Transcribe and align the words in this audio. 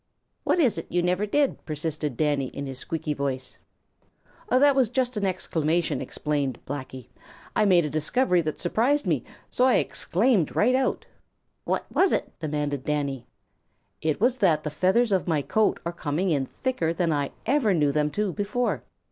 "What 0.43 0.57
is 0.57 0.79
it 0.79 0.87
you 0.91 1.03
never 1.03 1.27
did?" 1.27 1.63
persisted 1.63 2.17
Danny, 2.17 2.47
in 2.47 2.65
his 2.65 2.79
squeaky 2.79 3.13
voice. 3.13 3.59
"That 4.49 4.75
was 4.75 4.89
just 4.89 5.15
an 5.15 5.25
exclamation," 5.27 6.01
explained 6.01 6.57
Blacky. 6.65 7.09
"I 7.55 7.65
made 7.65 7.85
a 7.85 7.89
discovery 7.91 8.41
that 8.41 8.59
surprised 8.59 9.05
me 9.05 9.23
so 9.51 9.65
I 9.65 9.75
exclaimed 9.75 10.55
right 10.55 10.73
out." 10.73 11.05
"What 11.65 11.85
was 11.93 12.13
it?" 12.13 12.31
demanded 12.39 12.83
Danny. 12.85 13.27
"It 14.01 14.19
was 14.19 14.39
that 14.39 14.63
the 14.63 14.71
feathers 14.71 15.11
of 15.11 15.27
my 15.27 15.43
coat 15.43 15.79
are 15.85 15.93
coming 15.93 16.31
in 16.31 16.47
thicker 16.47 16.93
than 16.95 17.13
I 17.13 17.29
ever 17.45 17.71
knew 17.71 17.91
them 17.91 18.09
to 18.09 18.33
before. 18.33 18.83